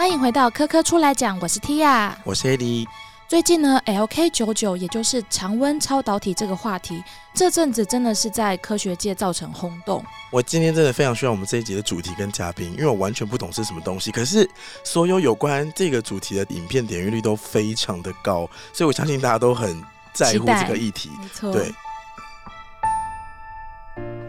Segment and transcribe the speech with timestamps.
[0.00, 2.86] 欢迎回到科科出来讲，我是 Tia，我是 AD。
[3.28, 10.02] 最近呢，LK 九九，也就是常温超导体这个话题，这阵子真的是在科学界造成轰动。
[10.32, 14.48] 我今天真的非常需要我们这一集的主题跟嘉宾，因为我完全不懂是什么东西，可是
[14.82, 21.10] 所有有关这个主题的影片点阅率都非常的高，所以我相信大家都很在乎这个议题。
[21.20, 21.74] 没错，对。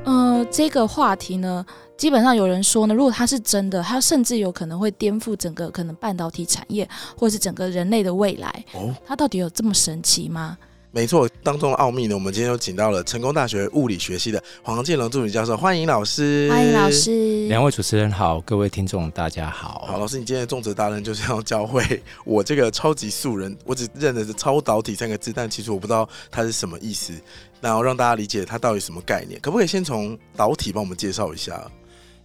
[0.04, 1.66] 呃，这个话题呢？
[2.02, 8.66] 基本上有人说呢，如果它是真的，它甚至有可能会颠覆整个可能半导体产业，或者是整个人类的未来。
[8.74, 10.58] 哦，它到底有这么神奇吗？
[10.90, 16.50] 没错，当中的奥秘呢，我们今天又请到了成功大学物理学系的黄建龙助理教授，欢迎老师。
[16.50, 17.48] 欢迎老师。
[17.48, 19.86] 两位主持人好，各位听众大家好。
[19.88, 27.14] 好，老师，你今天的重责大任就是要教会我这个超级素人，我只认得是超导体三个字，但其实我不知道它是什么意思，
[27.62, 29.40] 然后让大家理解它到底什么概念。
[29.40, 31.64] 可不可以先从导体帮我们介绍一下？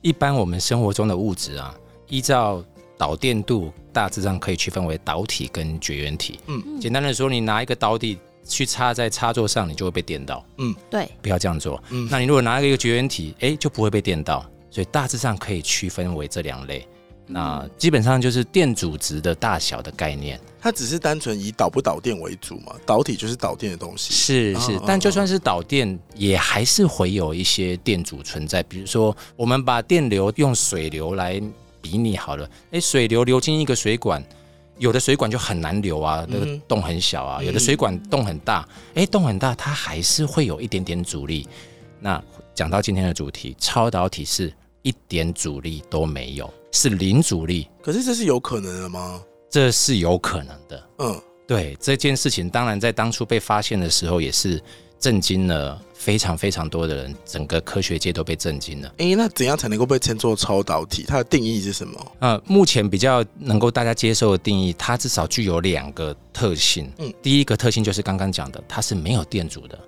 [0.07, 1.75] 一般我们生活中的物质啊，
[2.07, 2.63] 依照
[2.97, 6.39] 导电度，大致上可以区分为导体跟绝缘体。
[6.47, 8.17] 嗯，简单的说，你拿一个导体。
[8.49, 10.47] 去插在插座上，你就会被电到。
[10.59, 11.83] 嗯，对，不要这样做。
[11.91, 14.47] 嗯，那你如果拿一个绝缘体，哎，就不会被电到。
[14.71, 16.87] 所以大致上可以区分为这两类。
[17.27, 20.41] 那基本上就是电阻值的大小的概念。
[20.61, 22.75] 它只是单纯以导不导电为主嘛？
[22.85, 24.13] 导体就是导电的东西。
[24.13, 28.63] 是是，但就算是导电，也还是会有一些电阻存在。
[28.65, 31.41] 比如说，我们把电流用水流来
[31.81, 32.49] 比拟好了。
[32.73, 34.25] 哎，水流流进一个水管。
[34.79, 41.49] 有的水管就很难流啊，那个洞很小啊；有的水管洞很大，哎，洞很大，它还是会有一点点阻力。
[41.99, 42.23] 那
[42.55, 47.69] 讲到今天的主题，超导体是一点阻力都没有，是零阻力。
[47.83, 49.21] 可是这是有可能的吗？
[49.51, 50.89] 这是有可能的。
[50.99, 54.63] 嗯，对这件事情，当然在当初被发现的时候也是。
[54.99, 58.91] 震惊了非常非常多的人，整个科学界都被震惊了。
[58.97, 61.05] 哎，那怎样才能够被称作超导体？
[61.07, 62.13] 它的定义是什么？
[62.21, 66.91] 呃，目前比较能够大家接受的定义，它至少具有两个特性。
[66.97, 69.79] 嗯，第一个特性就是刚刚讲的，它是没有电阻的。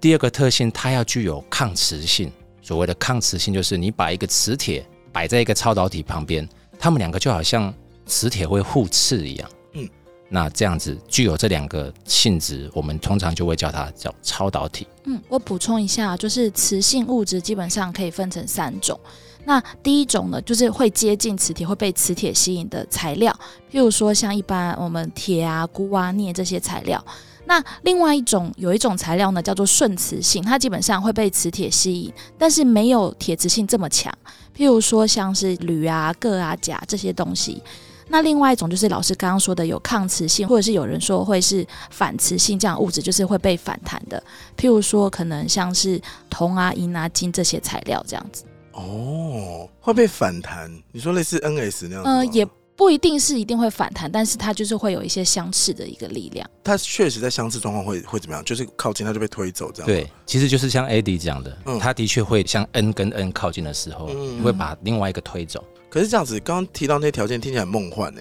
[0.00, 2.32] 第二个特性，它要具有抗磁性。
[2.62, 4.84] 所谓的抗磁性，就是你把一个磁铁
[5.16, 6.46] 摆在一个超导体旁边，
[6.78, 7.72] 它们两个就好像
[8.04, 9.50] 磁铁会互斥一样。
[9.72, 9.88] 嗯
[10.28, 14.86] 那这样子具有这两个性质，我们通常就会叫它叫超导体。
[15.04, 19.00] 嗯，我补充一下，就是磁性物质基本上可以分成三种。
[19.46, 23.32] 那第一种呢，就是会接近磁铁、会被磁铁吸引的材料，
[23.72, 27.02] 譬如说像一般我们铁啊、钴啊、镍这些材料。
[27.46, 34.12] 那另外一种有一种材料呢，叫做顺磁性，它基本上会被磁铁吸引，但是没有铁磁性这么强。
[34.54, 37.62] 譬如说像是铝啊、铬啊、钾这些东西。
[38.08, 44.22] 那另外一种就是老师刚刚说的有抗磁性，或者是有人说会是反磁性这样物质，就是会被反弹的。
[44.56, 48.44] 譬如说，可能像是铜啊、银啊、金这些材料这样子。
[48.72, 50.70] 哦，会被反弹？
[50.92, 52.04] 你说类似 NS 那样？
[52.04, 52.46] 呃，也
[52.76, 56.48] 不一定是一定会反弹，但是它就是会有一些相斥的一个力量。
[56.62, 58.44] 它确实在相斥状况会会怎么样？
[58.44, 59.86] 就是靠近它就被推走这样。
[59.86, 64.10] 对，其实就是像 AD 讲的，它的确会像 N 跟 N 靠近的时候，
[64.44, 65.64] 会把另外一个推走。
[65.88, 68.20] 可是这样子，刚刚提到那些条件听起来梦幻呢，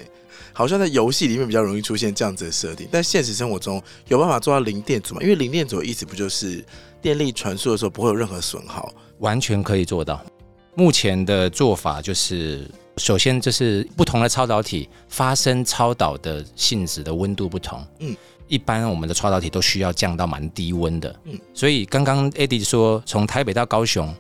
[0.54, 5.22] 好像在游戏里面比较容易出现这样子的设定，但现实生活中有办法做到零电阻吗？
[5.22, 6.64] 因为零电阻的意思不就是
[7.02, 8.90] 电力传输的时候不会有任何损耗？
[9.20, 10.24] 完全可以做到。
[10.76, 17.85] 目前的做法就是，首先就是不同的超导体发生超导的性质的温度不同。
[18.00, 18.16] 嗯，
[18.47, 21.16] 一般我们的超导体都需要降到蛮低温的。
[21.25, 24.13] 嗯，所以刚刚 Eddie 说，从台北到高雄。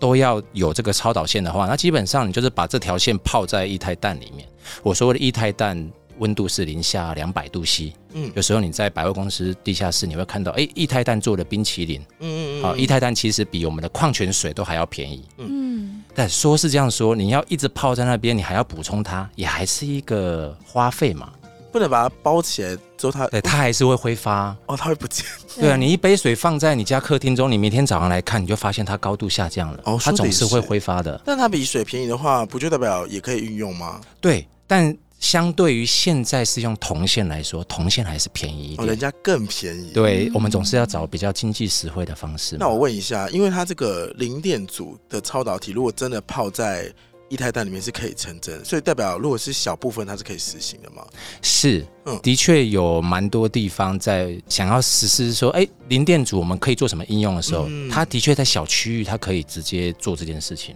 [0.00, 4.48] 都要有这个超导线的话，那基本上你就是把这条线泡在液态氮里面。
[4.82, 5.88] 我说的液态氮
[6.18, 7.92] 温度是零下两百度 C。
[8.12, 12.00] 嗯，有时候你在百货公司地下室，你会看到，哎，液态氮做的冰淇淋。
[12.18, 12.26] 嗯
[12.58, 12.62] 嗯嗯。
[12.64, 15.24] 好，液态氮其实比我们的矿泉水都还要便宜。
[15.38, 16.01] 嗯。
[16.14, 21.30] 但说是这样说，你要一直泡在那边，你还要补充它，也还是一个花费嘛。
[21.72, 25.24] 不能把它包起来之后，它对它还是会挥发哦，它会不见。
[25.58, 29.80] 对啊，你一杯水放在你家客厅中，你明天早上来看，你就发现它高度下降了。
[29.84, 31.18] 哦，它总是会挥发的。
[31.24, 33.98] 但它比水便宜的话，不就代表也可以运用吗？
[34.20, 38.82] 对，但相对于现在是用铜线来说，铜线还是便宜一点。
[38.82, 39.92] 哦人家更便宜。
[39.94, 42.56] 对我们总是要找比较经济实惠的方式。
[42.58, 46.92] 那我问一下，因为它这个零电阻的超导体，如果真的泡在
[47.28, 51.06] 液态氮里面是可以成真，所以代表如果是小部分它是可以实行的吗？
[51.40, 60.74] 是，嗯，的确有蛮多地方在想要实施说，哎，零电阻我们可以做什么应用的时候，它的确在小区域它可以直接做这件事情。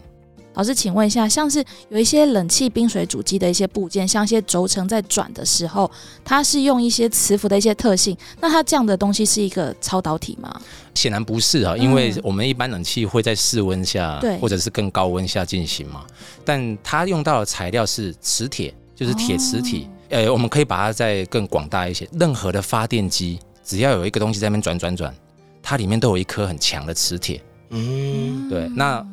[0.56, 5.88] 老师，请问一下，像是有一些冷气冰水主机的一些部件，像一些轴承在转的时候，
[6.24, 10.60] 它是用一些磁浮的一些特性，那它这样的东西是一个超导体吗？
[10.94, 16.06] 显然不是啊，因为我们一般冷气会在室温下，或者是更高温下进行嘛，
[16.42, 19.88] 但它用到的材料是磁铁，就是铁磁体。
[20.08, 25.14] 呃，我们可以把它再更广大一些，任何的发电机只要有一个东西在那边转转转，
[25.62, 27.42] 它里面都有一颗很强的磁铁。
[27.70, 28.68] 嗯，对。
[28.68, 29.04] 那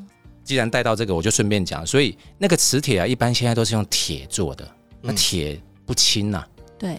[0.44, 4.70] 既然带到这个，我就顺便讲，所以那个磁铁啊，一般现在都是用铁做的，
[5.02, 6.46] 那铁不轻呐。
[6.78, 6.98] 对。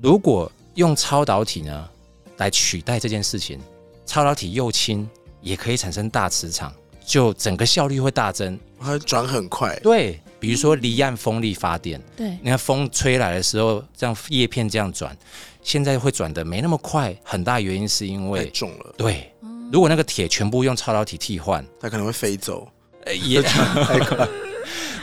[0.00, 1.88] 如果用超导体呢
[2.36, 3.58] 来取代这件事情，
[4.06, 5.08] 超导体又轻，
[5.40, 6.72] 也可以产生大磁场，
[7.04, 9.78] 就整个效率会大增，它转很快。
[9.80, 10.20] 对。
[10.40, 15.18] 比如说离岸风力发电，对，你看风吹来的时候，这样叶片这样转，
[15.64, 18.94] 现在会转的没那么快，很大原因是因为重了。
[18.96, 19.32] 对，
[19.70, 22.66] 如果那个铁全部用超导体替换，它可能会飞走，
[23.22, 24.28] 也太快，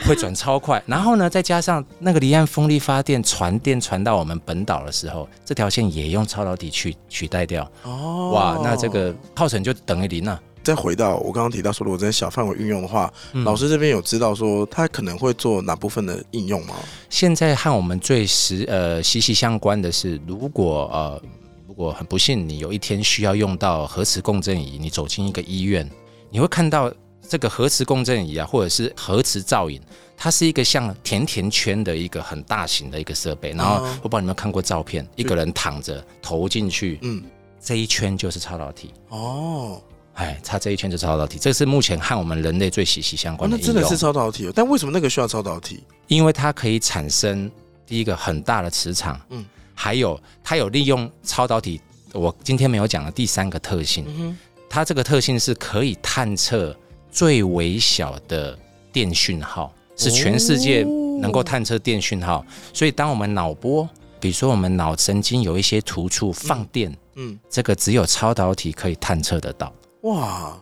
[0.07, 0.81] 会转超快。
[0.87, 7.69] 然后呢，再加上那个离岸风力发电传电传到我们本岛的时候，这条线也用超导体去取代掉。
[7.83, 10.41] 哦，哇，那这个耗损就等于零了。
[10.63, 13.13] 再回到我刚刚提到说，如果在小范围运用的话，
[13.43, 16.73] 老师这边有知道说他可能会做哪部分的应用吗？
[17.07, 21.44] 现在和我们最实呃息息相关的是，如果呃如
[21.75, 25.87] 果很不幸你有一天需要用到核磁共振仪，你走进一个医院，
[26.29, 26.91] 你会看到
[27.27, 29.81] 这个核磁共振仪啊，或者是核磁造影，
[30.15, 33.51] 它是一个像甜甜圈的一个很大型的一个设备。
[33.51, 37.23] 然后我不知道你们看过照片，一个人躺着投进去，嗯，
[37.59, 39.81] 这一圈就是超导体哦。
[40.13, 43.57] 哎，差这一圈就超导体，这是目前和我们人类最息息相关的。
[43.57, 45.83] 那真的是超导体，但为什么那个需要超导体？
[46.07, 47.51] 因为它可以产生
[47.85, 49.43] 第一个很大的磁场，嗯，
[49.75, 51.79] 还有它有利用超导体。
[52.13, 54.35] 我今天没有讲的第三个特性，
[54.69, 56.75] 它这个特性是可以探测
[57.11, 58.57] 最微小的
[58.93, 60.83] 电讯号，是全世界
[61.19, 62.45] 能够探测电讯号。
[62.73, 63.87] 所以当我们脑波，
[64.19, 69.73] 比如说我们脑神经有一些突触放电，嗯，这个只有超导体可以探测得到。
[70.03, 70.57] 哇，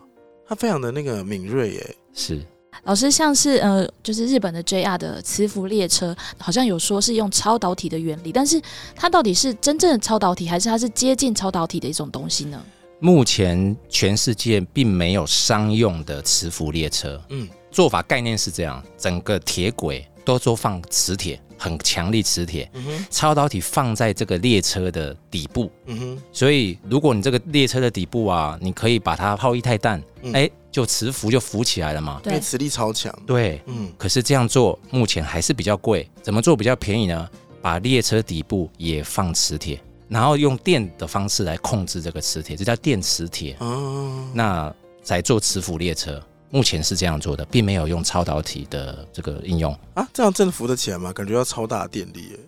[0.48, 1.96] 它非常的那个敏锐耶。
[2.12, 2.44] 是
[2.82, 8.60] 老师，像是呃，就是日本的 JR 的磁浮列车，好像有说是用超导体的原理，但是
[8.94, 12.62] 它到底是真正的超导体，还是它是接近超导体的一种东西呢？
[13.00, 17.20] 目前全世界并没有商用的磁浮列车。
[17.30, 21.40] 嗯，做法概念是这样，整个铁轨都做放磁铁。
[21.64, 22.70] 很强力磁铁，
[23.08, 30.02] 超导体放在这个列车的底部，嗯，所以如果你这个列车的底部啊，你可以把它泡一太弹，
[30.34, 37.26] 哎，就磁浮就浮起来了嘛，对，磁力超强，对，嗯，可是这样做目前还是比较贵，怎么做比较便宜呢？
[37.62, 44.70] 把列车底部也放磁铁，然后用电的方式来控制这个磁铁，这叫电磁铁，哦，那
[45.02, 46.22] 在做磁浮列车。
[46.54, 51.12] 目前是这样做的，并没有用超导体的这个应用啊，这样真的浮得起来吗？
[51.12, 52.38] 感觉要超大电力，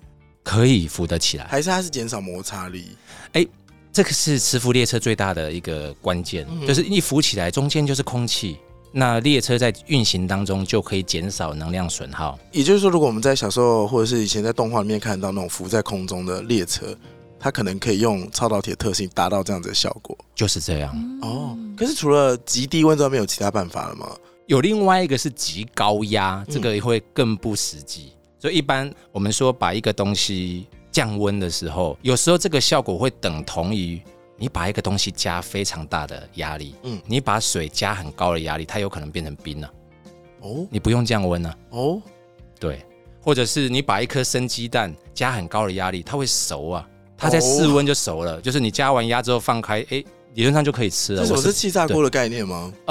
[0.44, 2.96] 可以浮得起来，还是它是减少摩擦力？
[3.32, 3.44] 哎，
[3.92, 8.56] 这个是磁浮列车最大的一个关键，就是一浮起来，中间就是空气，
[8.92, 12.38] 那列车在运行当中就可以减少能量损耗。
[12.52, 16.96] 也就是说，如果我们在小时候或者是以前在动画里面看到那种浮在空中的列车。
[17.38, 21.56] 它可能可以用超导体的特性达到这样子的效果，就是这样哦。
[21.76, 24.08] 可是除了极低温之外，没有其他办法了吗？
[24.46, 28.12] 有另外一个是极高压，这个会更不实际。
[28.38, 34.00] 所以一般我们说把一个东西降温的时候，有时候这个效果会等同于
[34.36, 36.74] 你把一个东西加非常大的压力。
[36.84, 39.70] 嗯，你把水加很高的压力，它有可能变成冰了。
[40.42, 41.58] 哦，你不用降温了。
[41.70, 42.00] 哦，
[42.60, 42.84] 对，
[43.20, 46.88] 或者是你把一颗生鸡蛋加很高的压力，它会熟啊。
[47.16, 50.04] 它在室温就熟了，就是你加完压之后放开，哎，
[50.34, 51.26] 理论上就可以吃了。
[51.26, 52.72] 这是气炸锅的概念吗？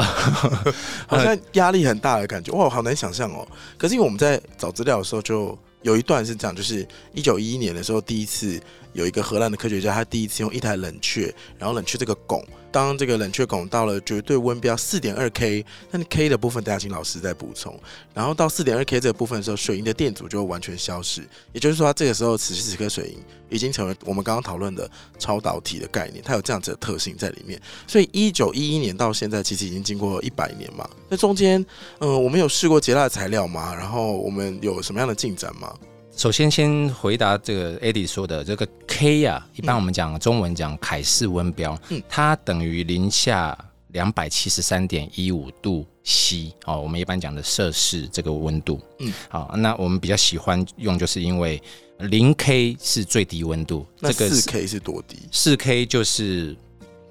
[1.07, 3.47] 好像压力很大的感觉，哇，好难想象哦。
[3.77, 8.59] 可是因为我们在找资料的时候，就有一段是这样，就是一九一一年的时候，第一次
[8.93, 12.43] 有一个荷兰的科学家，他第一次用一台冷却，然后冷却这个汞。
[12.75, 17.73] 当这个冷却孔到了绝对温标四点二 K，那 K 的部分大家请老师再补充。
[18.13, 21.25] 然后到四点二 K 这个部分的时候，水银的电阻就会完全消失。
[21.53, 23.17] 也就是说，这个时候此时此刻水银
[23.49, 27.57] 已经成为我们刚刚讨论的超导体的概念，它有这样子的特性在里面。
[27.87, 30.85] 所以一九一一年到现在，其实已经经过一百年嘛。
[31.07, 31.65] 那中间，
[31.99, 33.73] 嗯，我们有试过结蜡材料吗？
[33.73, 35.73] 然后我们有什么样的进展吗？
[36.15, 43.55] 首先，先回答这个 Eddie 说的这个 K 呀，一般我们讲中文讲凯氏温标，嗯，它等于零下
[43.89, 51.61] 两百七十三点一五度 C 哦，我们一般讲的摄氏这个温度，嗯，好，那我们比较喜欢用，就是因为
[51.99, 55.17] 零 K 是最低温度，这个四 K 是多低？
[55.33, 56.55] 四 K 就是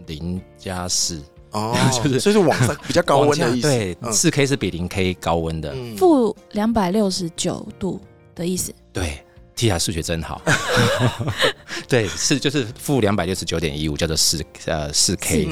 [0.07, 8.01] 零加四哦， 就是所以是往上比较高温的意思，对，四 K 是比零 K 高温的，负两百六十九度
[8.35, 8.75] 的意思。
[8.93, 9.19] 对
[9.55, 10.43] ，T 下数学真好。
[11.89, 15.49] 对，是就是负两百六十九点一五，叫做四呃四 K。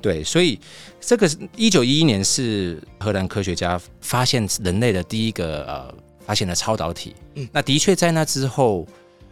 [0.00, 0.58] 对，所以
[1.00, 5.94] 这个一九一一年是荷兰科学家发现人类的第一个呃
[6.26, 7.14] 发现了超导体。
[7.34, 8.86] 嗯那的确在那之后，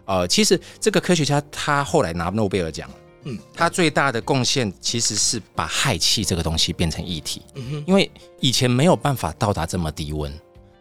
[0.05, 2.89] 呃，其实这个科学家他后来拿诺贝尔奖，
[3.25, 8.09] 嗯嗯，他最大的贡献其实是把氦气这个东西变成液体，嗯哼，因为
[8.41, 10.33] 以前没有办法到达这么低温，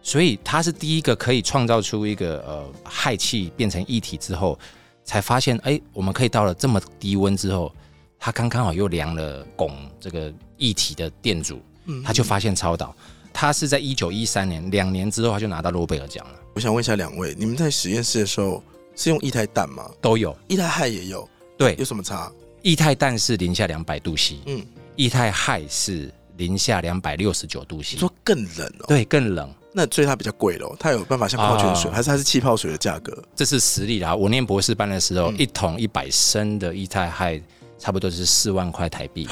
[0.05, 4.57] 所以他是第一个可以创造出一个呃氦气变成液体之后，
[5.03, 7.73] 才发现哎，我们可以到了这么低温之后，
[8.19, 12.95] 他刚刚好又量了汞这个液体的电阻，嗯他就发现超导。
[13.33, 18.63] 他是在一九一三年，两年之后他就拿到诺贝尔奖了，我想问一下两位，你们在实验室的时候
[18.95, 19.89] 是用液态氮吗？
[19.99, 20.37] 都有。
[20.49, 22.31] 液态氦也有，对有，什么差？
[22.61, 24.63] 液态氮是零下两百度 C，嗯，
[24.97, 29.51] 液态氦是零下两百六十九度 C，说更冷哦？，对，更冷。
[29.77, 33.21] 那所以它比较贵咯，它有办法像矿泉水，啊还是它是气泡水的价格？
[33.35, 34.15] 这是实力啦。
[34.15, 37.41] 我念博士班的时候，嗯一桶一百升的液态氦
[37.77, 39.27] 差不多是四万块台币，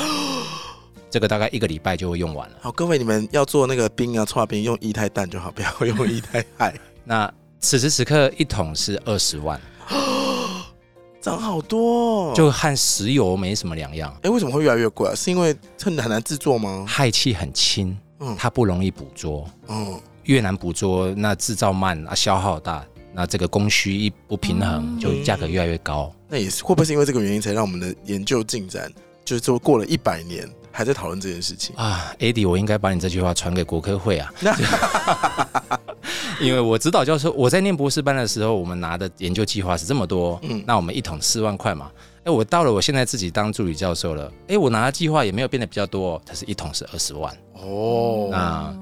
[1.10, 2.58] 这个大概一个礼拜就会用完了。
[2.62, 6.74] 好，各位你们要做那个冰啊、搓冰用液态氮就好，不要用液态氦，
[7.06, 9.58] 那此时此刻一桶是二十万，
[11.22, 12.34] 涨好多、哦。
[12.36, 14.14] 就和石油没什么两样。
[14.24, 15.16] 哎，为什么会越来越贵啊？
[15.16, 16.86] 是因为很很难制作吗？
[16.86, 25.00] 氦气很轻，嗯它不容易捕捉，嗯，越难捕捉，那制造慢啊，消耗大，那这个供需一不平衡，嗯。
[25.00, 26.14] 就价格越来越高。
[26.30, 28.92] 那也是会不会是因为这个原因，才让我们的研究进展，
[29.24, 31.76] 就是说过了一百年还在讨论这件事情？
[31.76, 34.34] 啊，AD，我应该把你这句话传给国科会啊，
[36.42, 40.64] 因为我指导教授，我在念博士班的时候，我们拿的研究计划是这么多，嗯。
[40.66, 41.92] 那我们一桶四万块嘛，
[42.24, 48.74] 哎，我到了我现在自己当助理教授了，哎，我拿的计划也没有变得比较多、哦，它是一桶是二十万哦，那呀，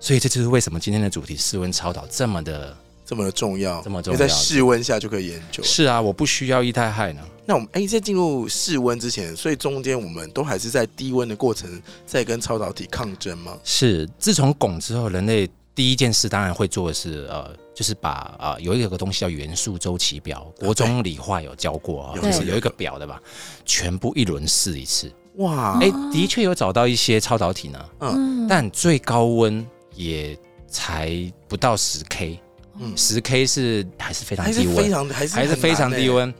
[0.00, 4.18] 所以这就是为什么今天的主题室温超导这么的，这么的重要，这么重要。
[4.18, 5.62] 在室温下就可以研究。
[5.62, 13.58] 是啊，我不需要液态氦呢，那我们哎，在进入室温之前，所以中间我们都还是在低温的过程，在跟超导体抗争吗？
[13.64, 23.20] 是自从汞之后，人类第一件事当然会做的是，呃，就是把啊、呃有一个东西叫元素周期表，国中理化有教过啊，就是有有一个表的吧，
[23.64, 25.12] 全部一轮试一次。
[25.36, 28.46] 哇，哎、的确有找到一些超导体呢，嗯。
[28.48, 29.64] 但最高温
[29.98, 30.38] 也
[30.68, 31.10] 才
[31.48, 32.38] 不到十 K，
[32.78, 32.96] 嗯。
[32.96, 36.08] 十 K 是还是非常还是非低温，常还是还是非常低。
[36.08, 36.32] 温。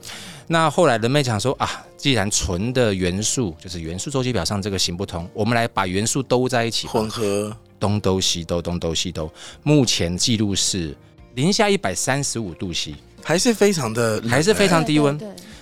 [0.46, 7.54] 那后来人们讲说啊，既然纯的元素就是元素周期表上这个行不通，我们来把元素兜在一起，混合。
[7.80, 9.30] 东兜西兜，东兜西兜。
[9.62, 10.96] 目前记录是
[11.34, 14.30] 零下一百三十五度 C，还是非常的冷。
[14.30, 15.20] 还是非常低温。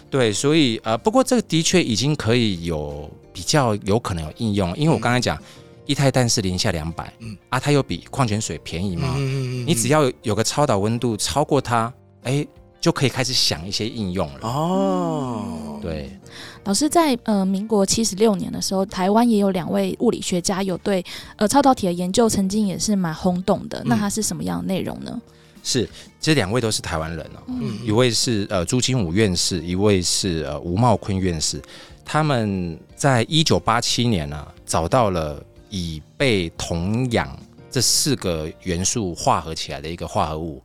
[0.08, 5.36] 对，所以呃，不过这个的确已经可以有比较有可能有应用，因为我刚才讲
[5.86, 11.92] 液态氮是零下两百，嗯嗯啊，它又比矿泉水便宜嘛，嗯你只要有有个超导温度超过它，
[12.24, 12.46] 哎，
[12.80, 14.40] 就可以开始想一些应用了。
[14.42, 16.10] 哦，对，
[16.64, 21.04] 老师在呃民国七十六年的时候，台湾也有两位物理学家有对
[21.36, 23.82] 呃超导体的研究，曾经也是蛮轰动的。
[23.84, 25.20] 那它是什么样的内容呢？
[25.62, 25.88] 是
[26.20, 31.60] 这两位都是台湾人哦，嗯一位是呃朱金武院士，一位是呃吴茂坤院士。
[32.04, 37.38] 他们在一九八七年呢、找到了以被铜氧
[37.70, 40.62] 这四个元素化合起来的一个化合物。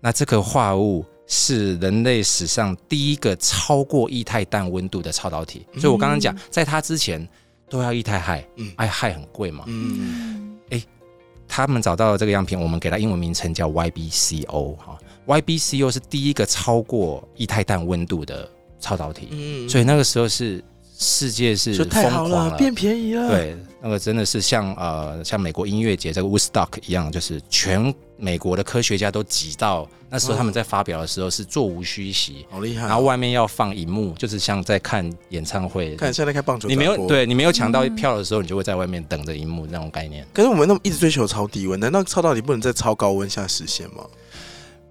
[0.00, 5.66] 那这个化合物是人类史上第一个超过液态氮温度的超导体。
[5.78, 7.26] 所以我刚刚讲，在它之前
[7.68, 8.72] 都要液态氦，嗯。
[8.76, 9.64] 哎，氦很贵嘛。
[9.66, 10.42] 嗯。
[11.46, 18.48] 他们找到了这个样品，我们给它英文名称叫 YBCO 哈，YBCO 是第一个超过液态氮温度的
[18.80, 19.68] 超导体，嗯。
[19.68, 20.64] 所以那个时候是
[20.98, 32.88] 世界是说疯太好了，狂了，变便宜了，，对，那个真的是像呃像美国音乐节这个 Woodstock 一样，就是全美国的科学家都挤到那时候他们在发表的时候是座无虚席，好厉害哦。
[32.88, 35.94] 然后外面要放荧幕，就是像在看演唱会。
[35.96, 40.26] 看现在看棒球，你没有，对你没有抢到票的时候，你就会在外面等着荧幕那种概念。
[40.32, 44.06] 可是我们那么一直追求超低温，难道超到你不能在超高温下实现吗？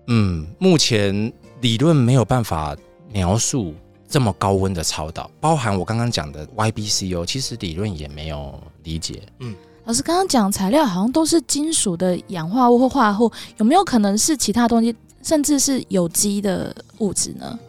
[0.06, 2.78] 嗯，目前理论没有办法
[3.12, 3.74] 描述
[4.08, 9.22] 这么高温的超导，包含我刚刚讲的 YBCO，其实理论也没有理解。
[9.40, 9.54] 嗯
[9.86, 17.60] 老师刚刚讲材料好像都是金属的氧化物或化合物，有没有可能是其他东西，甚至是有机的物质呢？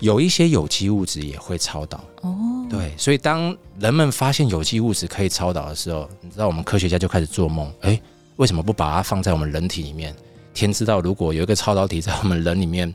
[0.00, 8.00] 有一些有机物质也会超导，哦，对，所以当人们发现有机物质可以超导的时候，你知道我们科学家就开始做梦，哎，
[8.34, 10.12] 为什么不把它放在我们人体里面？
[10.52, 12.92] 天知道，如果有一个超导体在我们人里面，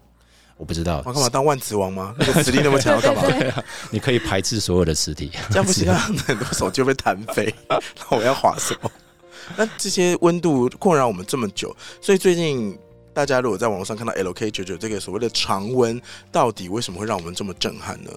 [0.57, 2.15] 我不知道我，干嘛当万磁王吗？
[2.17, 3.21] 那个磁力那么强，要 干嘛？
[3.27, 5.31] 对啊你可以排斥所有的磁体。
[5.51, 5.93] 这样不行，
[6.25, 7.53] 很多手就被弹飞。
[7.69, 8.91] 那我要划什么？
[9.57, 12.77] 那这些温度困扰我们这么久，所以最近
[13.13, 18.11] 大家如果在网络上看到 LK 九九这个所谓的常温，到底为什么会让我们这么震撼呢？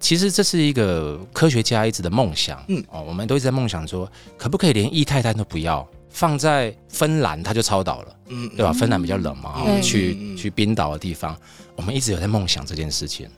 [0.00, 5.86] 其实这是一个科学家一直的梦想，嗯嗯，哦，我们都一直在梦想说，可不可以连液态氮都不要，
[6.18, 8.72] 放在芬兰它就超导了，嗯，对吧？
[8.72, 11.38] 芬兰比较冷嘛，我们去去冰岛的地方，
[11.76, 13.30] 我们一直有在梦想这件事情。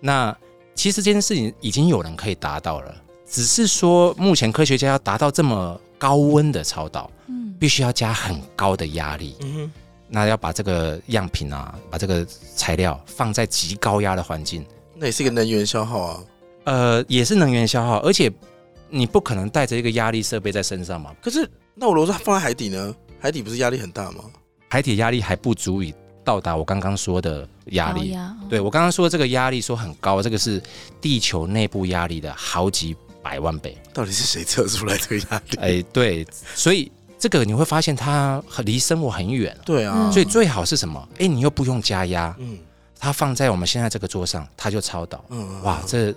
[0.00, 0.36] 那
[0.74, 2.92] 其实这件事情已经有人可以达到了，
[3.24, 9.36] 只是说目前科学家要达到这么高温的超导，嗯，必须要加很高的压力。
[9.42, 9.72] 嗯哼，
[10.08, 12.26] 那要把这个样品啊，把这个
[12.56, 16.20] 材料放在极高压的环境，那也是一个能源消耗啊。
[16.64, 18.28] 呃，也是能源消耗，而且
[18.90, 22.94] 你不可能带着一个压力设备在身上嘛，可是那我如果说放在海底呢？
[23.20, 24.24] 海底不是压力很大吗？
[24.68, 28.16] 海底压力还不足以到达我刚刚说的压力。
[28.48, 30.62] 对我刚刚说的这个压力说很高，这个是
[31.00, 33.76] 地球内部压力的好几百万倍。
[33.92, 35.56] 到底是谁测出来这个压力？
[35.58, 41.08] 哎，对，所以这个你会发现它很离生活很远，对啊，嗯所以最好是什么？
[41.18, 42.58] 哎，你又不用加压，嗯
[42.98, 45.24] 它放在我们现在这个桌上，它就超导。
[45.28, 46.14] 嗯，哇，这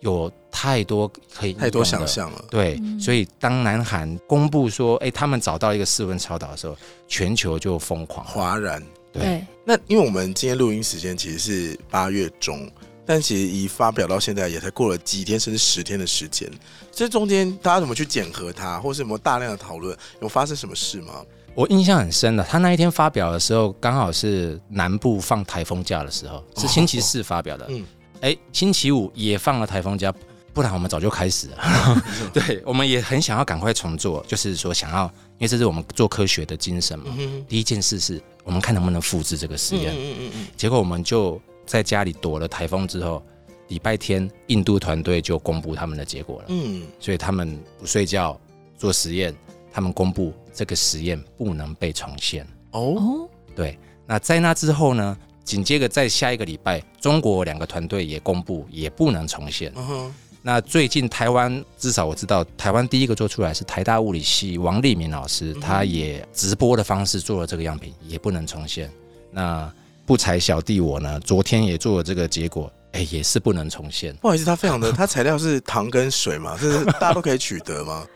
[0.00, 2.06] 有太多可以太多想。
[2.06, 2.44] 象了。
[2.50, 6.76] 对，嗯所以当南韩公布说，哎，他们找到一个室温超导的时候，
[7.06, 8.26] 全球就疯狂。
[8.26, 8.82] 哗然。
[9.12, 12.70] 对，对，那因为我们今天录音时间其实是八月中，
[13.04, 16.48] 但其实一发表到现在也才过了几天甚至十天的时间，
[16.92, 21.24] 这中间大家怎么去检核它，或是有没有大量的讨论，有发生什么事吗？
[21.56, 27.66] 我印象很深的，他那一天发表的时候，刚好是南部放台风假的时候，是星期四发表的。
[27.68, 27.84] 嗯
[28.20, 30.12] 哎、星期五也放了台风假，
[30.52, 32.02] 不然我们早就开始了。
[32.34, 35.04] 对，我们也很想要赶快重做，就是说想要，
[35.38, 37.06] 因为这是我们做科学的精神嘛。
[37.08, 43.22] 嗯哼，第一件事是我们看能不能复制这个实验，嗯嗯嗯结果我们就在家里躲了台风之后，
[43.68, 46.46] 礼拜天印度团队就公布他们的结果了。
[46.48, 48.38] 嗯所以他们不睡觉
[48.76, 49.34] 做实验，
[49.72, 52.46] 他们公布这个实验不能被重现。
[52.72, 55.16] 哦，哦，对，那在那之后呢？
[55.50, 59.72] 紧接着在下一个礼拜，中国两个团队也公布也不能重现。
[59.74, 68.88] 嗯，那最近台湾至少我知道，台湾第一个做出来是台大物理系王立明老师，嗯他也直播的方式做了这个样品，也不能重现。
[69.32, 69.68] 那
[70.06, 74.14] 不才小弟我呢，昨天也做了这个结果，哎，也是不能重现。
[74.22, 78.06] 不好意思，他非常的，他材料是糖跟水嘛，这是大家都可以取得吗？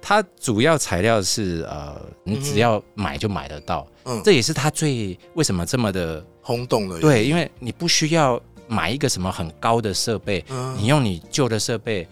[0.00, 12.08] 它主要材料是呃，你只要买就买得到，嗯，这也是它最为什么这么的轰动了，对，因为你不需要买一个什么很高的设备，嗯你用你旧的设备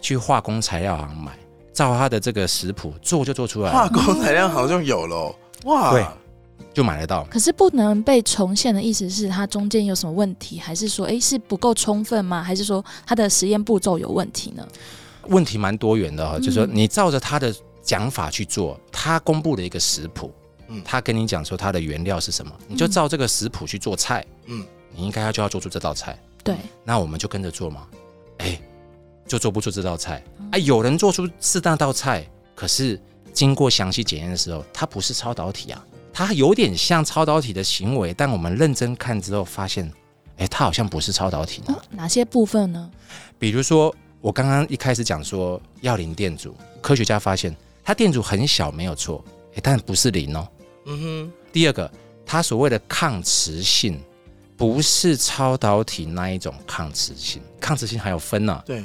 [0.00, 1.38] 去化工材料行买，
[1.70, 6.06] 照他的这个食谱做就做出来化，工材料好像有了哦，哇，对
[6.72, 7.24] 就买得到。
[7.24, 12.42] 可是不能被重现的意思是它中间有什么问题，还是说，诶是不够充分吗？
[12.42, 14.66] 还是说它的实验步骤有问题呢？
[15.28, 20.32] 问题蛮多元的哈、嗯就是说你照着他的讲法去做，他公布了一个食谱，
[20.68, 26.18] 嗯他跟你讲说他的原料是什么，你就照这个食谱去做菜，嗯你应该要就要做出这道菜。
[26.42, 27.86] 对，那我们就跟着做嘛，
[28.38, 28.60] 哎，
[29.26, 30.22] 就做不出这道菜
[30.52, 30.58] 哎啊。
[30.58, 33.00] 有人做出是那道菜，可是
[33.32, 39.90] 经过详细检验的时候，它不是超导体啊，它有点像超导体的行为，但我们认真看之后发现，
[40.36, 41.82] 哎，它好像不是超导体呢哦。
[41.90, 42.90] 哪些部分呢？
[43.38, 49.24] 比如说，我刚刚一开始讲说要零电阻，科学家发现它电阻很小没有错，
[49.54, 50.46] 哎，但不是零哦。
[50.86, 51.90] 嗯哼，第二个，
[52.26, 54.00] 它所谓的抗磁性，
[54.56, 58.82] 不是超导体那一种抗磁性，抗磁性还有分呢、对，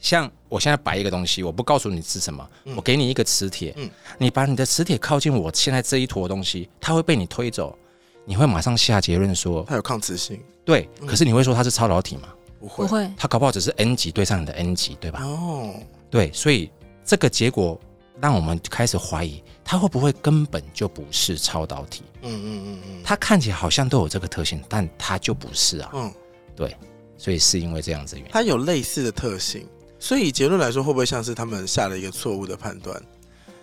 [0.00, 2.74] 像我现在摆一个东西，我不告诉你是什么，嗯。
[2.76, 3.88] 我给你一个磁铁，嗯。
[4.18, 7.76] 你把你的磁铁靠近我现在这一坨东西，它会被你推走，
[8.24, 11.06] 你会马上下结论说，它有抗磁性，对，嗯。
[11.06, 12.28] 可是你会说它是超导体吗？
[12.58, 12.86] 不会。
[12.86, 15.22] 不会，它搞不好只是 n 级对上你的 n 级，对吧？
[15.22, 15.74] 哦，
[16.10, 16.70] 对，所以
[17.04, 17.80] 这个结果
[18.20, 22.02] 让我们开始怀疑，它会不会根本就不是超导体？
[22.22, 25.90] 嗯嗯嗯嗯，它看起来好像都有这个特性，但它就不是啊。
[25.94, 26.12] 嗯，
[26.54, 26.76] 对
[27.16, 28.30] 所以是因为这样子原因。
[28.32, 29.66] 它有类似的特性，
[29.98, 33.00] 所以以结论来说，会不会像是他们下了一个错误的判断？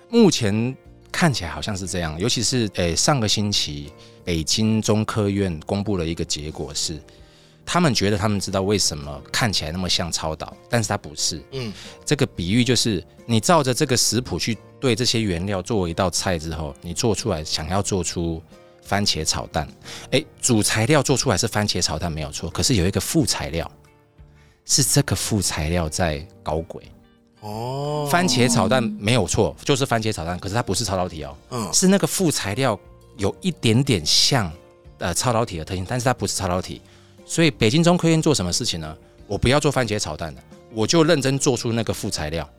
[0.10, 0.76] 目前
[1.12, 3.92] 看起来好像是这样，尤其是诶、上个星期
[4.24, 7.00] 北京中科院公布了一个结果是，
[7.72, 11.40] 他们觉得他们知道为什么看起来那么像超导，但是它不是。
[11.52, 11.72] 嗯
[12.04, 18.42] 这个比喻就是你照着这个食谱去对这些原料做一道菜之后，你做出来想要做出
[18.82, 19.68] 番茄炒蛋，
[20.10, 23.72] 诶，主材料做出来是番茄炒蛋没有错，可是有一个副材料，
[24.66, 26.82] 是这个副材料在搞鬼。
[27.42, 32.78] 哦，番茄炒蛋没有错，就是番茄炒蛋，可是它不是超导体哦，嗯是那个副材料
[33.16, 34.52] 有一点点像
[34.98, 36.82] 呃超导体的特性，但是它不是超导体。
[37.30, 38.98] 所以北京中科院做什么事情呢？
[39.28, 40.42] 我不要做番茄炒蛋的，
[40.74, 42.50] 我就认真做出那个副材料，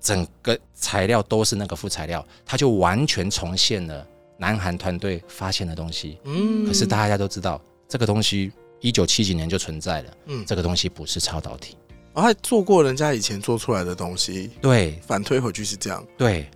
[0.00, 6.16] 整个材料都是那个副材料，它就完全重现了南韩团队发现的东西。
[6.22, 11.76] 嗯可是大家都知道，这个东西一九七几年就存在了，嗯，这个东西不是超导体。
[12.12, 16.06] 哦，还做过人家以前做出来的东西，对反推回去是这样。
[16.16, 16.48] 对，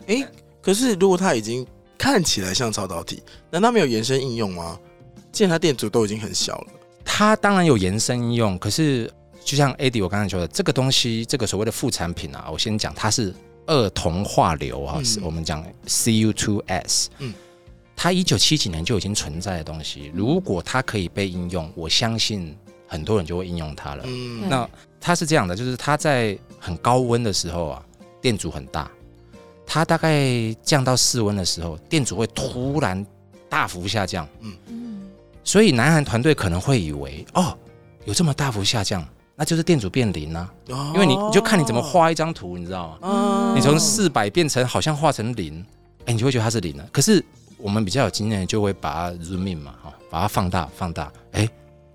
[0.62, 1.66] 可是如果它已经
[1.98, 4.78] 看起来像超导体，难道没有延伸应用吗？
[5.32, 6.66] 既然它电阻都已经很小了，
[7.16, 9.08] 它当然有延伸应用，可是
[9.44, 13.32] 就像 AD 我刚才说的，这个东西，这个所谓的副产品啊，我先讲，它是
[13.66, 15.04] 二铜化硫啊，嗯。
[15.04, 17.34] 是我们讲 Cu2s，嗯嗯，
[17.94, 22.52] 它一九七几年就已经存在的东西，如果它可以被应用，我相信
[22.88, 24.02] 很多人就会应用它了。
[24.08, 24.68] 嗯，那
[25.00, 27.86] 它是这样的，就是它在很高温的时候啊，
[28.20, 28.90] 电阻很大，
[29.64, 33.06] 它大概降到室温的时候，电阻会突然
[33.48, 34.26] 大幅下降。
[34.40, 34.52] 嗯，
[35.44, 37.56] 所以南韩团队可能会以为，哦，
[38.06, 40.52] 有这么大幅下降，那就是电阻变零啊。
[40.70, 42.98] 哦因为你你就看你怎么画一张图，你知道吗？
[43.02, 45.64] 哦你从四百变成好像画成零，
[46.06, 46.88] 哎，你就会觉得它是零了。
[46.90, 47.24] 可是
[47.58, 51.48] 我们比较有经验，就会把它 zoom in 嘛，哈，把它放大放大，哎，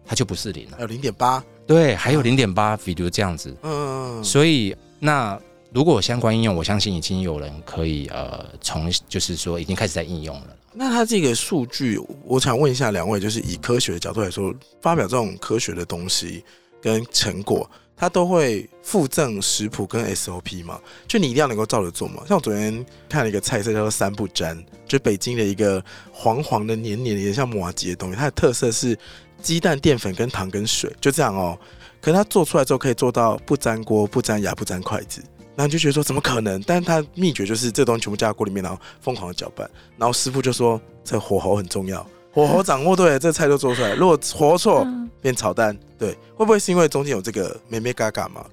[0.06, 0.78] 它就不是零了。
[0.78, 3.56] 还有零点八，对，还有零点八，比如这样子。
[3.64, 5.40] 嗯，所以那
[5.71, 10.55] 如果相关应用，我相信已经有人可以呃从就是说已经开始在应用了。
[10.73, 16.43] 那它这个数据，我想问一下两位，就是以科学的角度来说，发表这种科学的东西
[16.82, 20.79] 跟成果，它都会附赠食谱跟 SOP 吗？
[21.08, 22.23] 就你一定要能够照着做吗？
[22.27, 28.97] 像我昨天看了一个菜色叫做三不沾，就北京的一个黄黄的、黏黏的，有点像麻吉的东西，它的特色是
[29.41, 31.58] 鸡蛋、淀粉跟糖跟水，就这样哦。
[32.01, 35.21] 可是它做出来之后可以做到不粘锅、不粘牙、不粘筷子。
[35.60, 36.62] 然后你就觉得说怎么可能？
[36.65, 39.69] 但是他秘诀就是这东西全部加在锅里面，然后疯狂的搅拌。
[39.98, 43.93] 然后师傅就说这火候很重要，火候 掌握对，这菜就做出来。
[43.93, 48.45] 如果火候错，嗯变炒蛋，对，会不会是因为中间有这个咩咩嘎嘎嘛？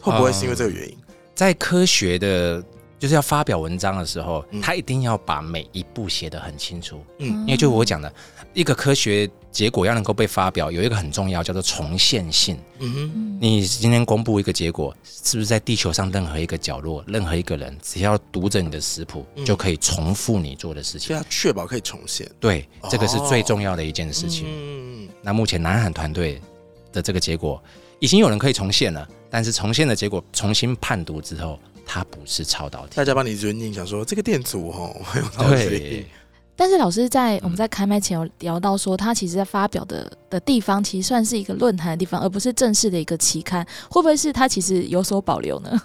[0.00, 0.96] 会不会是因为这个原因？
[1.34, 2.62] 在科学的，
[3.02, 7.04] 就是要发表文章的时候，嗯他一定要把每一步写得很清楚。
[7.18, 8.14] 嗯因为就我讲的，
[8.54, 12.56] 一个科学结果要能够被发表，有一个很重要叫做重现性。
[12.78, 21.08] 嗯哼，嗯你今天公布一个结果，是不是在地球上任何一个角落，任何一个人只要读着你的食谱，嗯就可以重复你做的事情？
[21.08, 24.46] 所以要确保可以重现对，这个是哦最重要的一件事情。
[24.46, 26.40] 嗯，那目前南海团队
[26.92, 27.60] 的这个结果，
[27.98, 32.96] 已经有人可以重现了，但是重现的结果重新判读之后，它不是超导体。
[32.96, 36.06] 大家帮你认定，想说这个电阻哦 很有道理对。
[36.54, 43.66] 但是老师在我们嗯在开麦前有聊到说，他其实在发表的的地方，其实算是一个论坛的地方，而不是正式的一个期刊。
[43.90, 45.80] 会不会是他其实有所保留呢？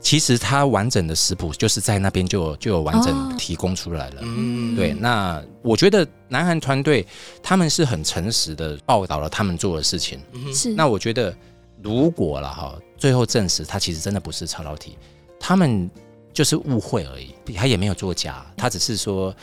[0.00, 4.20] 其实他完整的食谱就是在那边就有就有完哦整提供出来了。
[4.22, 7.04] 嗯，对，那我觉得南韩团队
[7.42, 10.20] 他们是很诚实的报道了他们做的事情。
[10.32, 11.36] 嗯是那我觉得
[11.82, 14.98] 如果了哈，最后证实他其实真的不是超导体，
[15.40, 15.88] 他们
[16.32, 19.34] 就是误会而已，他也没有作假，他只是说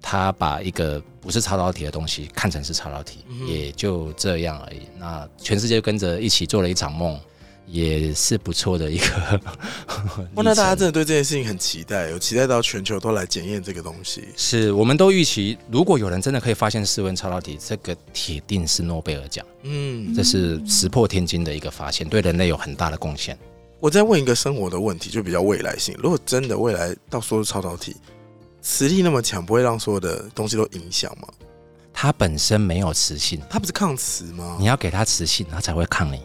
[0.00, 4.82] 他把一个不是超导体的东西看成是超导体，也就这样而已。
[4.98, 7.20] 那全世界跟着一起做了一场梦。
[7.66, 9.40] 也是不错的一个
[10.34, 14.28] 哇，那大家真的对这件事情很期待，有期待到全球都来检验这个东西。
[14.36, 23.38] 是我们都预期，如果有人真的可以发现室温超导体，这个铁定是诺贝尔奖，嗯，这是石破天惊的一个发现，对人类有很大的贡献。
[23.78, 25.94] 我再问一个生活的问题，就比较未来性。
[25.98, 27.96] 如果真的未来到说是超导体，
[28.60, 31.28] 磁力那么强，不会让所有的东西都影响吗？
[31.92, 34.66] 它本身没有磁性，它不是抗磁吗你？
[34.66, 36.20] 要给它磁性，它才会抗你。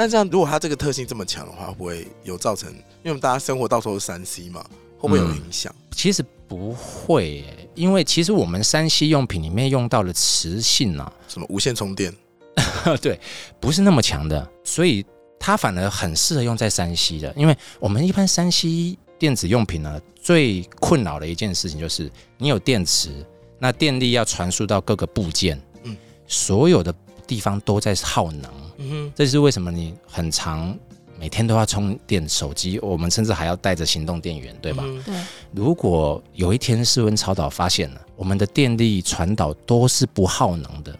[0.00, 2.70] 但这样，如果它这个特性这么强的话，会不会有造成？
[2.70, 4.64] 因为我们大家生活到时候是三 C 嘛，
[4.96, 5.74] 会不会有影响？
[5.90, 12.10] 其实不会耶，因为其实我们山西用品里面用到的磁性啊，什么无线充电？
[13.02, 13.20] 对，
[13.60, 15.04] 不是那么强的，所以
[15.38, 17.30] 它反而很适合用在山西的。
[17.36, 23.10] 因为我们一般山西电子用品呢，最困扰的一件事情就是你有电池，
[23.58, 25.94] 那电力要传输到各个部件，嗯
[26.26, 26.90] 所有的
[27.26, 28.50] 地方都在耗能。
[28.80, 30.76] 嗯这就是为什么你很长
[31.18, 34.82] 每天都要充电，手机我们甚至还要带着行动电源，对，吧？
[34.86, 35.14] 嗯对，
[35.52, 40.92] 如果有一天室温超导发现了，我们的电力传导都是不耗能的，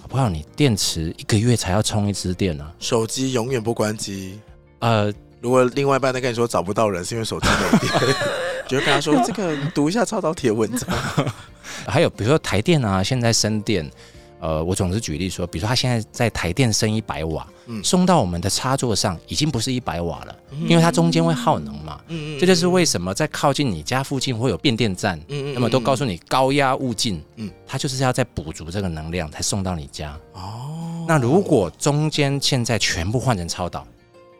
[0.00, 4.40] 搞不好你电池一个月才要充一次电呢、手机永远不关机。
[4.78, 7.92] 呃，如果另外一半在跟你说找不到人，是因为手机没电，
[8.66, 10.88] 就会跟他说：“这个你读一下超导体的文章。
[11.86, 13.88] 还有比如说台电啊，现在升电，
[14.40, 22.00] 呃，我总是举例说，比如说他现在在台电升一百瓦，嗯送到我们的插座上已经不是一百瓦了，嗯因为它中间会耗能嘛。
[22.08, 30.18] 嗯这就是为什么在靠近你家附近会有变电站，嗯那么都告诉你高压物进，嗯嗯，它就是要再补足这个能量才送到你家。
[30.32, 33.86] 哦，那如果中间现在全部换成超导，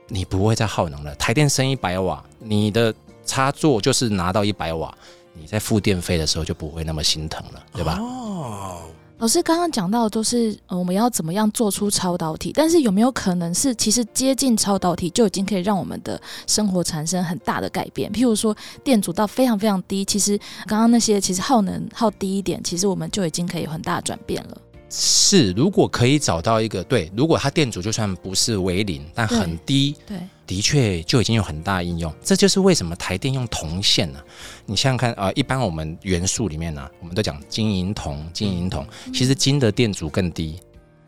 [0.08, 1.14] 你不会再耗能了。
[1.16, 2.92] 台电升一百瓦，你的
[3.26, 4.92] 插座就是拿到一百瓦，
[5.34, 7.98] 你在付电费的时候就不会那么心疼了，对吧？
[8.00, 8.78] 哦，
[9.20, 18.11] 老师刚刚讲到的都是呃我们要怎么样做出超导体，但是有没有可能是其实接近超导体就已经可以让我们的生活产生很大的改变？
[18.12, 24.56] 譬如说电阻到非常非常低，其实刚刚那些其实耗能耗低一点，其实我们就已经可以有很大的转变了。
[24.88, 30.18] 是，如果可以找到一个对，如果它电阻就算不是为零，但很低，对，
[30.50, 32.12] 的确就已经有很大应用。
[32.24, 34.18] 这就是为什么台电用铜线呢？
[34.66, 38.84] 你想想看啊，一般我们元素里面呢，我们都讲金银铜，金银铜，
[39.14, 40.58] 其实金的电阻更低，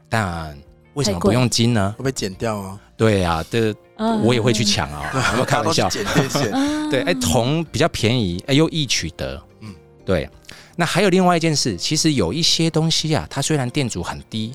[0.09, 0.57] 但
[0.95, 1.93] 为什么不用金呢？
[1.99, 2.81] 会被剪掉啊？
[2.97, 3.75] 对呀，这
[4.23, 5.89] 我也会去抢啊，有没有 开玩笑？
[5.89, 6.53] 剪电线，
[6.89, 9.75] 对，哎，铜比较便宜，哎，又易取得，嗯，
[10.05, 10.31] 对。
[10.77, 14.53] 那还有另外一件事，其实有一些东西啊，它虽然电阻很低，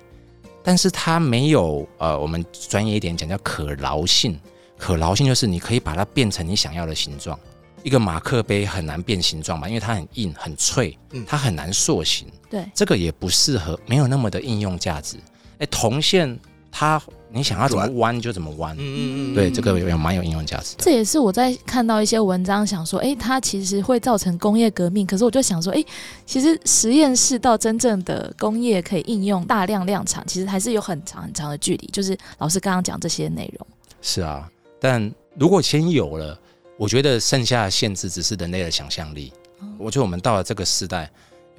[0.64, 4.40] 但是它没有呃，我们专业一点讲叫可劳性。
[4.78, 7.38] 可劳性就是你可以把它变成你想要的形状。
[7.84, 12.28] 一个马克杯很难变形状嘛，因为它很硬很脆，它很难塑形。
[12.50, 15.18] 对，这个也不适合，没有那么的应用价值。
[15.60, 16.38] 哎，铜线
[16.72, 17.02] 它。
[17.30, 20.84] 你想要怎么弯就怎么弯，嗯嗯嗯，对，这个有蛮有应用价值的。
[20.86, 25.06] 这也是我在看到一些文章，想说，哎，它其实会造成工业革命。
[25.06, 25.84] 可是我就想说，哎，
[26.26, 31.90] 其实实验室到真正的工业可以应用大量量产，其实还是有很长很长的距离。
[31.92, 33.68] 就是老师刚刚讲这些内容。
[34.02, 36.40] 是啊，但如果先有了，
[36.78, 39.32] 我觉得剩下的限制只是人类的想象力。
[39.78, 41.10] 我觉得我们到了这个时代。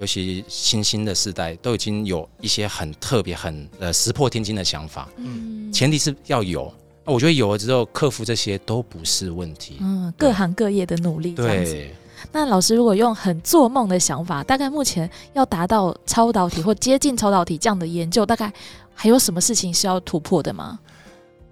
[0.01, 5.09] 尤其新兴的时代，都已经有一些很特别、很呃石破天惊的想法。
[5.17, 6.73] 嗯，前提是要有。
[7.05, 9.79] 我觉得有了之后，克服这些都不是问题。
[9.81, 11.33] 嗯，各行各业的努力。
[11.33, 11.93] 对。
[12.31, 18.53] 那老师如果用很做梦的想法，大概目前要达到超导体或接近超导体这样的研究，大概
[18.95, 20.79] 还有什么事情是要突破的吗？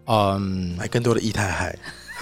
[0.07, 1.79] 嗯，买更多的液态海。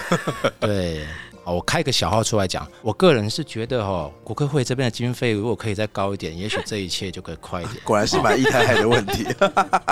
[0.59, 1.05] 对。
[1.47, 7.77] 我开个小号出来讲，我个人是觉得哈，国科会这边的经费如果可以再高一点，也许这一切就可以快一点。
[7.85, 9.27] 果然是买一台海的问题。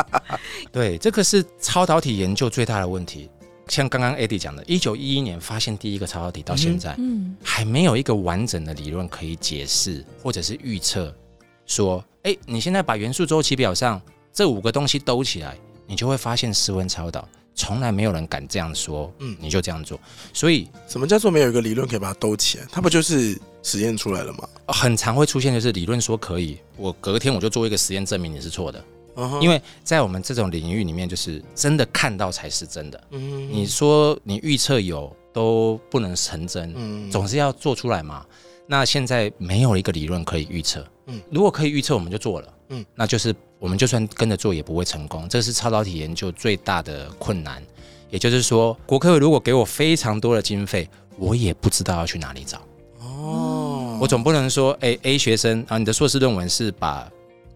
[0.74, 3.30] 对，这个是超导体研究最大的问题。
[3.68, 11.14] 像刚刚 Eddie 讲的，一九一一年发现第一个超导体，到现在，嗯，还没有一个完整的理论可以解释或者是预测，
[11.68, 14.02] 说，哎，你现在把元素周期表上
[14.34, 17.30] 这五个东西兜起来，你就会发现室温超导。
[17.56, 20.00] 从来没有人敢这样说，嗯，你就这样做。
[20.34, 22.66] 所以，什么叫做没有一个理论可以把它兜起来？
[22.72, 24.50] 它不就是实验出来了吗？
[24.68, 28.84] 很常会出现就是理论说可以，我隔天我就做一个实验证明你是错的。
[29.40, 33.04] 因为在我们这种领域里面，就是真的看到才是真的。
[33.12, 38.26] 嗯，你说你预测有都不能成真，嗯，总是要做出来嘛。
[38.66, 43.36] 那现在没有一个理论可以预测，嗯，如果可以预测，我们就做了，嗯，那就是。
[43.64, 47.64] 我们就算跟着做也不会成功，这是超导体研究最大的困难。
[48.10, 50.86] 也就是说，国科会如果给我非常多的经费，
[51.18, 52.62] 我也不知道要去哪里找。
[53.00, 57.10] 哦，我总不能说，哎，A 学生啊，你的硕士论文是把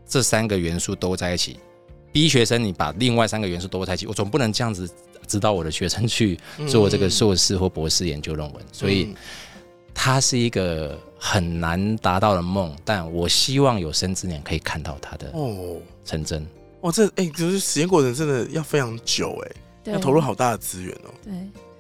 [0.08, 1.60] 这三个元素都在一起
[2.13, 4.89] ；B 学生你把另外三个元素都在一起，我总不能这样子
[5.28, 6.39] 指导我的学生去
[6.70, 8.63] 做这个硕士或博士研究论文。
[8.72, 9.13] 所以，
[9.98, 10.96] 它是一个。
[11.20, 16.46] 很难达到的梦，但我希望有生之年可以看到它的哦成真
[16.80, 16.92] 哦。
[16.92, 21.10] 这哎，就是实验过程真的要非常久哎，要投入好大的资源哦。
[21.24, 21.34] 对，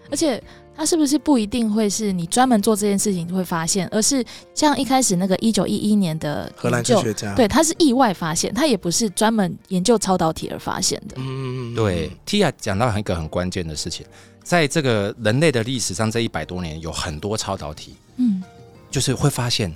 [0.09, 0.43] 而且
[0.77, 11.15] 它是不是不一定会是你专门做这件事情就会发现，而是像一开始那个一九一一年的荷兰科学家，对，他是意外发现，他也不是专门研究超导体而发现的。
[11.17, 12.11] 嗯，对。
[12.27, 14.05] Tia 讲到一个很关键的事情，
[14.43, 17.95] 在这个人类的历史上，这一百多年有很多超导体。
[18.17, 18.43] 嗯。
[18.89, 19.73] 就是会发现，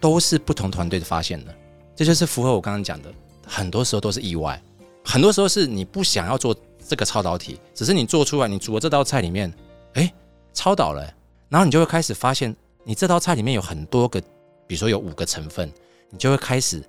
[0.00, 1.54] 都是不同团队的发现的，
[1.94, 3.12] 这就是符合我刚刚讲的。
[3.46, 4.60] 很多时候都是意外，
[5.04, 6.54] 很多时候是你不想要做
[6.86, 9.52] 这个超导体，只是你做出来，你煮了这道菜里面，
[9.94, 10.12] 哎，
[10.58, 11.14] 超导了，
[11.48, 14.20] 然后你就会开始发现，你这道菜里面有很多个，
[14.66, 15.70] 比如说有五个成分，
[16.10, 16.82] 你就会开始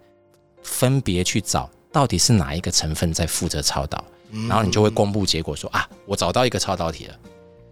[0.64, 4.04] 分别去找到底是哪一个成分在负责超导，
[4.48, 7.16] 然后你就会公布结果说啊，我找到一个超导体了。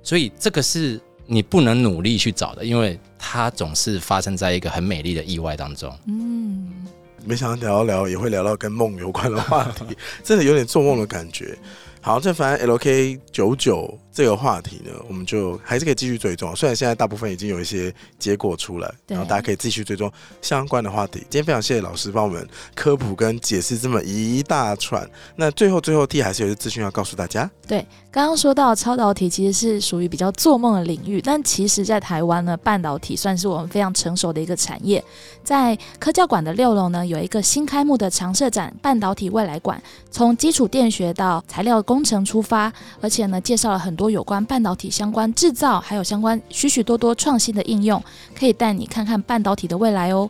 [0.04, 1.02] 所以这个是。
[1.30, 5.94] 你不能努力去找的，因为它总是发生在一个很美丽的意外当中。
[6.08, 6.88] 嗯，
[7.26, 9.84] 没想到聊一聊也会聊到跟梦有关的话题，
[10.24, 11.60] 真的有点做梦的感觉。
[12.00, 16.56] 好，这反正 LK 九九这个话题呢，我们就还是可以继续追踪。
[16.56, 21.20] 虽然现在大部分已经有一些结果出来，然后大家可以继续追踪相关的话题。
[21.30, 25.08] 今天非常谢谢老师帮我们科普跟解释这么一大串。
[25.36, 27.48] 那最后最后 T 还是有些资讯要告诉大家。
[27.68, 35.04] 对，刚刚说到超导体其实是属于比较做梦的领域，但其实在台湾呢，半导体算是我们非常成熟的一个产业。
[35.44, 42.04] 在科教馆的六楼呢，有一个新开幕的常设展——半导体未来馆，从基础电学到材料工。
[42.08, 48.02] 程出发，而且呢，介绍了很有关半导体相关制造，还有相关许许多多创新的应用，
[48.38, 50.30] 可以带你看看半导体的未来哦。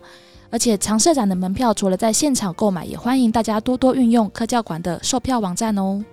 [0.50, 6.04] 而且常社展的门票除了在现场购买，也欢迎大家多多运用科教馆的售票网站哦。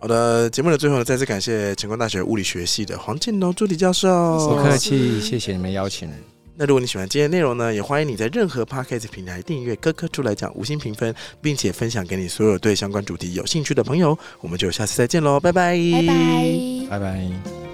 [0.00, 4.08] 好的，节目的最后呢，再次感谢成功大学物理学系的黄建龙助理教授，
[4.48, 6.08] 不客气，谢谢你们邀请。
[6.56, 14.16] 那如果你喜欢今天内容呢，也欢迎你在任何 podcast 平台订阅“哥哥出来讲”五星评分，并且分享给你所有对相关主题有兴趣的朋友。
[14.40, 17.71] 我们就下次再见喽，拜拜，拜拜，拜拜。